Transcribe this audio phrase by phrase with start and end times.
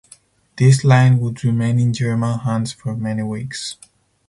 [0.57, 3.77] This line would remain in German hands for many weeks.